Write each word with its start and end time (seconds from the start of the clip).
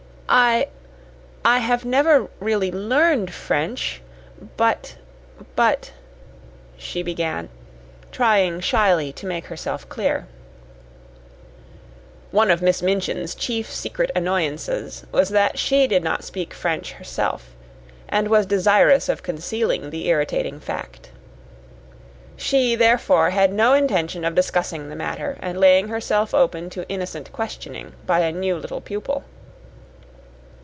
"I 0.33 0.69
I 1.43 1.57
have 1.57 1.83
never 1.83 2.29
really 2.39 2.71
learned 2.71 3.33
French, 3.33 4.01
but 4.55 4.95
but" 5.57 5.91
she 6.77 7.03
began, 7.03 7.49
trying 8.13 8.61
shyly 8.61 9.11
to 9.11 9.25
make 9.25 9.47
herself 9.47 9.89
clear. 9.89 10.27
One 12.31 12.49
of 12.49 12.61
Miss 12.61 12.81
Minchin's 12.81 13.35
chief 13.35 13.69
secret 13.69 14.09
annoyances 14.15 15.05
was 15.11 15.27
that 15.31 15.59
she 15.59 15.85
did 15.85 16.01
not 16.01 16.23
speak 16.23 16.53
French 16.53 16.93
herself, 16.93 17.49
and 18.07 18.29
was 18.29 18.45
desirous 18.45 19.09
of 19.09 19.23
concealing 19.23 19.89
the 19.89 20.07
irritating 20.07 20.61
fact. 20.61 21.11
She, 22.37 22.75
therefore, 22.75 23.31
had 23.31 23.51
no 23.51 23.73
intention 23.73 24.23
of 24.23 24.33
discussing 24.35 24.87
the 24.87 24.95
matter 24.95 25.37
and 25.41 25.59
laying 25.59 25.89
herself 25.89 26.33
open 26.33 26.69
to 26.69 26.87
innocent 26.87 27.33
questioning 27.33 27.91
by 28.05 28.21
a 28.21 28.31
new 28.31 28.55
little 28.55 28.79
pupil. 28.79 29.25